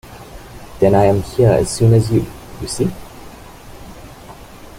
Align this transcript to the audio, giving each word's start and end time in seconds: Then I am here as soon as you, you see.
Then 0.79 0.95
I 0.95 1.03
am 1.05 1.21
here 1.21 1.51
as 1.51 1.69
soon 1.69 1.93
as 1.93 2.11
you, 2.11 2.25
you 2.59 2.67
see. 2.67 2.91